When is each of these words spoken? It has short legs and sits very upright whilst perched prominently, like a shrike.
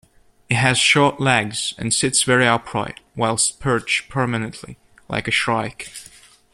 It 0.49 0.55
has 0.55 0.79
short 0.79 1.19
legs 1.21 1.75
and 1.77 1.93
sits 1.93 2.23
very 2.23 2.47
upright 2.47 2.99
whilst 3.15 3.59
perched 3.59 4.09
prominently, 4.09 4.79
like 5.07 5.27
a 5.27 5.31
shrike. 5.31 5.91